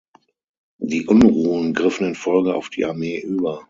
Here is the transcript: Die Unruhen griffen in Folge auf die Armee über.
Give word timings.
Die 0.79 1.05
Unruhen 1.05 1.75
griffen 1.75 2.07
in 2.07 2.15
Folge 2.15 2.55
auf 2.55 2.69
die 2.71 2.85
Armee 2.85 3.19
über. 3.19 3.59